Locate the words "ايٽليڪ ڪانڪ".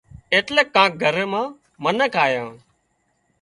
0.33-0.93